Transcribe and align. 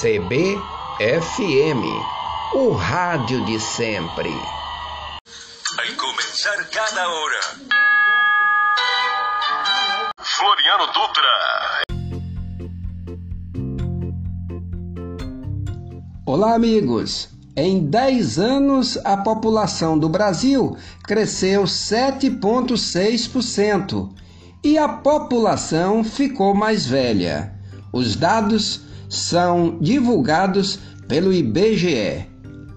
CBFM, 0.00 1.84
o 2.54 2.72
rádio 2.72 3.44
de 3.44 3.60
sempre. 3.60 4.30
Vai 5.76 5.92
começar 5.92 6.56
cada 6.70 7.06
hora. 7.06 7.40
Floriano 10.22 10.86
Dutra. 10.86 11.84
Olá, 16.24 16.54
amigos. 16.54 17.28
Em 17.54 17.84
10 17.84 18.38
anos, 18.38 18.96
a 19.04 19.18
população 19.18 19.98
do 19.98 20.08
Brasil 20.08 20.78
cresceu 21.04 21.64
7,6% 21.64 24.14
e 24.64 24.78
a 24.78 24.88
população 24.88 26.02
ficou 26.02 26.54
mais 26.54 26.86
velha. 26.86 27.52
Os 27.92 28.16
dados 28.16 28.88
são 29.10 29.76
divulgados 29.80 30.78
pelo 31.06 31.32
IBGE. 31.32 32.26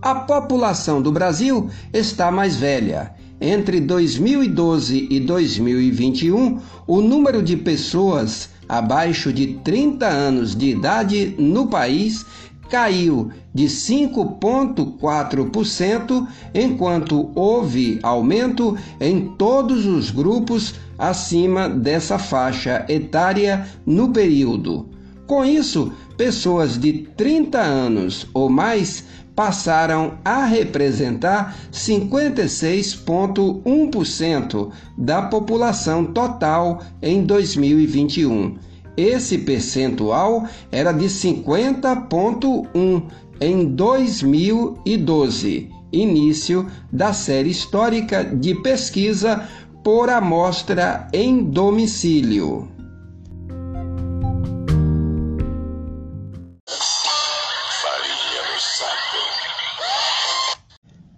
A 0.00 0.14
população 0.14 1.02
do 1.02 1.12
Brasil 1.12 1.68
está 1.92 2.30
mais 2.30 2.56
velha. 2.56 3.12
Entre 3.38 3.80
2012 3.80 5.08
e 5.10 5.20
2021, 5.20 6.58
o 6.86 7.02
número 7.02 7.42
de 7.42 7.56
pessoas 7.56 8.48
abaixo 8.68 9.32
de 9.32 9.54
30 9.64 10.06
anos 10.06 10.54
de 10.54 10.70
idade 10.70 11.34
no 11.38 11.66
país 11.66 12.24
caiu 12.70 13.30
de 13.52 13.64
5,4%, 13.64 16.28
enquanto 16.54 17.32
houve 17.34 17.98
aumento 18.02 18.78
em 19.00 19.34
todos 19.36 19.86
os 19.86 20.10
grupos 20.10 20.76
acima 20.96 21.68
dessa 21.68 22.16
faixa 22.18 22.86
etária 22.88 23.66
no 23.84 24.12
período. 24.12 24.99
Com 25.30 25.42
isso, 25.44 25.92
pessoas 26.16 26.76
de 26.76 27.06
30 27.16 27.60
anos 27.60 28.26
ou 28.34 28.50
mais 28.50 29.04
passaram 29.32 30.18
a 30.24 30.44
representar 30.44 31.56
56,1% 31.72 34.70
da 34.98 35.22
população 35.22 36.06
total 36.06 36.82
em 37.00 37.22
2021 37.22 38.56
esse 38.96 39.38
percentual 39.38 40.48
era 40.72 40.90
de 40.90 41.06
50,1 41.06 43.02
em 43.40 43.66
2012, 43.66 45.70
início 45.92 46.66
da 46.92 47.12
série 47.12 47.50
histórica 47.50 48.24
de 48.24 48.56
pesquisa 48.56 49.48
por 49.84 50.10
amostra 50.10 51.06
em 51.12 51.44
domicílio. 51.44 52.79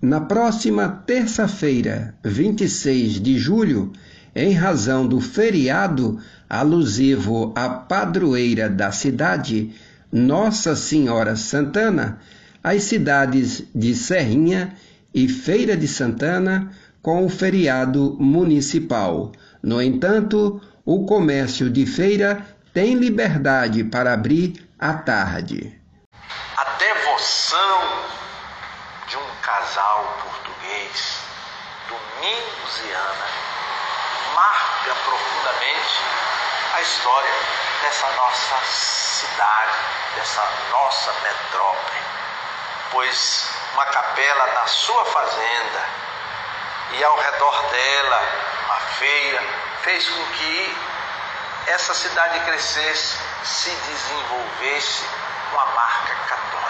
Na 0.03 0.20
próxima 0.20 0.89
terça-feira, 1.06 2.12
26 2.25 3.20
de 3.20 3.39
julho, 3.39 3.92
em 4.34 4.53
razão 4.53 5.06
do 5.06 5.20
feriado 5.20 6.19
alusivo 6.50 7.53
à 7.55 7.69
padroeira 7.69 8.69
da 8.69 8.91
cidade, 8.91 9.72
Nossa 10.11 10.75
Senhora 10.75 11.36
Santana, 11.36 12.19
as 12.64 12.83
cidades 12.83 13.62
de 13.72 13.94
Serrinha 13.94 14.75
e 15.14 15.28
Feira 15.28 15.77
de 15.77 15.86
Santana 15.86 16.72
com 17.00 17.25
o 17.25 17.28
feriado 17.28 18.16
municipal. 18.19 19.31
No 19.62 19.81
entanto, 19.81 20.61
o 20.84 21.06
comércio 21.06 21.70
de 21.70 21.87
feira 21.87 22.44
tem 22.75 22.97
liberdade 22.97 23.84
para 23.84 24.14
abrir 24.14 24.55
à 24.77 24.94
tarde. 24.94 25.81
A 26.56 26.77
devoção 26.77 27.83
de 27.89 27.92
casal 29.43 30.17
português, 30.23 31.19
Domingos 31.89 32.81
e 32.85 32.93
Ana, 32.93 33.27
marca 34.34 34.94
profundamente 35.05 36.00
a 36.75 36.81
história 36.81 37.34
dessa 37.83 38.09
nossa 38.12 38.56
cidade, 38.65 39.78
dessa 40.15 40.49
nossa 40.71 41.12
metrópole. 41.22 42.03
Pois 42.93 43.50
uma 43.75 43.84
capela 43.87 44.47
na 44.47 44.66
sua 44.66 45.05
fazenda 45.06 45.89
e 46.93 47.05
ao 47.05 47.19
redor 47.19 47.62
dela 47.71 48.22
uma 48.65 48.81
feira 48.81 49.43
fez 49.83 50.09
com 50.09 50.25
que 50.33 50.77
essa 51.66 51.95
cidade 51.95 52.41
crescesse, 52.41 53.19
se 53.45 53.71
desenvolvesse 53.71 55.05
com 55.50 55.61
a 55.61 55.66
marca 55.66 56.15
católica. 56.28 56.62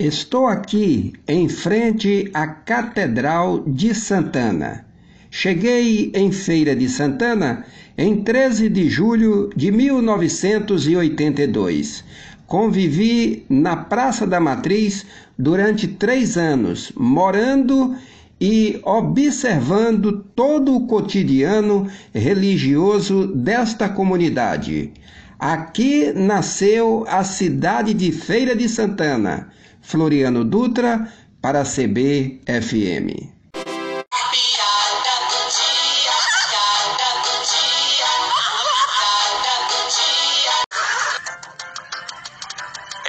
Estou 0.00 0.46
aqui 0.46 1.12
em 1.28 1.46
frente 1.46 2.30
à 2.32 2.46
Catedral 2.46 3.62
de 3.66 3.94
Santana 3.94 4.86
Cheguei 5.30 6.10
em 6.14 6.32
Feira 6.32 6.74
de 6.74 6.88
Santana 6.88 7.66
em 7.98 8.24
13 8.24 8.70
de 8.70 8.88
julho 8.88 9.50
de 9.54 9.70
1982. 9.70 12.02
Convivi 12.46 13.44
na 13.48 13.76
Praça 13.76 14.26
da 14.26 14.40
Matriz 14.40 15.04
durante 15.38 15.86
três 15.86 16.38
anos, 16.38 16.90
morando 16.96 17.94
e 18.40 18.80
observando 18.82 20.24
todo 20.34 20.74
o 20.74 20.86
cotidiano 20.86 21.86
religioso 22.14 23.26
desta 23.26 23.86
comunidade. 23.86 24.94
Aqui 25.38 26.10
nasceu 26.14 27.04
a 27.06 27.22
cidade 27.22 27.92
de 27.92 28.10
Feira 28.10 28.56
de 28.56 28.66
Santana. 28.66 29.50
Floriano 29.90 30.44
Dutra, 30.44 31.12
para 31.42 31.62
a 31.62 31.64
CBFM. 31.64 33.40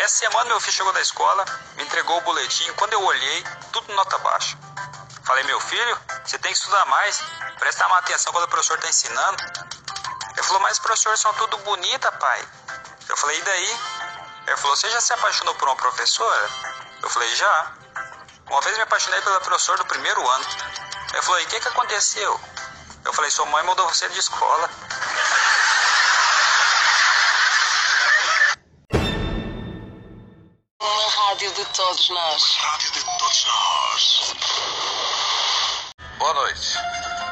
semana 0.08 0.50
meu 0.50 0.60
filho 0.60 0.74
chegou 0.74 0.94
da 0.94 1.02
escola, 1.02 1.44
me 1.78 1.84
entregou 1.84 2.18
o 2.18 2.22
boletim. 2.22 2.72
Quando 2.74 2.94
eu 2.94 3.04
olhei, 3.04 3.44
tudo 3.72 3.94
nota 3.94 4.18
baixa. 4.20 4.58
Falei, 5.24 5.44
meu 5.46 5.60
filho, 5.60 5.98
você 6.24 6.38
tem 6.38 6.52
que 6.52 6.58
estudar 6.58 6.86
mais, 6.86 7.22
prestar 7.58 7.88
mais 7.90 8.04
atenção 8.04 8.32
quando 8.32 8.46
o 8.46 8.48
professor 8.48 8.78
está 8.78 8.90
ensinando. 8.90 9.38
Ele 10.34 10.44
falou, 10.44 10.62
mas 10.62 10.78
professor, 10.78 11.18
são 11.18 11.34
tudo 11.34 11.58
bonita, 11.60 12.12
pai. 12.12 12.42
Eu 13.10 13.18
falei, 13.18 13.40
e 13.40 13.42
daí? 13.42 13.80
Ele 14.52 14.60
falou, 14.60 14.76
você 14.76 14.90
já 14.90 15.00
se 15.00 15.14
apaixonou 15.14 15.56
por 15.56 15.70
uma 15.70 15.78
professora? 15.78 16.50
Eu 17.02 17.10
falei, 17.10 17.34
já. 17.38 17.72
Uma 18.50 18.60
vez 18.60 18.76
me 18.76 18.84
apaixonei 18.84 19.22
pela 19.22 19.40
professora 19.40 19.78
do 19.78 19.86
primeiro 19.86 20.30
ano. 20.30 20.46
Ele 21.14 21.22
falou, 21.22 21.40
e 21.40 21.46
o 21.46 21.48
que, 21.48 21.62
que 21.62 21.68
aconteceu? 21.70 22.38
Eu 23.06 23.14
falei, 23.14 23.32
sua 23.32 23.46
mãe 23.46 23.64
mudou 23.64 23.88
você 23.88 24.10
de 24.10 24.20
escola. 24.20 24.70
rádio 30.82 31.54
de 31.54 31.66
todos 31.68 32.10
nós. 32.10 32.44
Rádio 32.58 32.92
de 32.92 33.04
todos 33.06 33.46
nós. 33.46 34.34
Boa 36.18 36.34
noite. 36.34 36.78